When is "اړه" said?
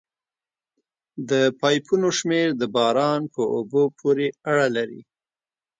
4.51-4.67